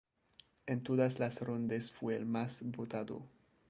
En 0.65 0.81
todas 0.81 1.19
las 1.19 1.39
rondas 1.41 1.91
fue 1.91 2.15
el 2.15 2.25
más 2.25 2.63
votado. 2.63 3.21